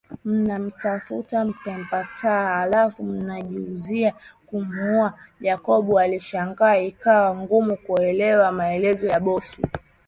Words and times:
Mnamtafutammepatahalafu 0.25 3.03
mnajizuia 3.03 4.13
kumuua 4.45 5.13
Jacob 5.41 5.97
alishangaa 5.97 6.77
ikawa 6.77 7.35
ngumu 7.35 7.77
kuelewa 7.77 8.51
maelezo 8.51 9.07
ya 9.07 9.19
bosi 9.19 9.61
wake 9.61 9.79